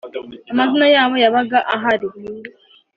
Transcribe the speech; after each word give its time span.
amazina 0.51 0.85
yabo 0.95 1.15
yabaga 1.23 1.57
ahari 1.75 2.07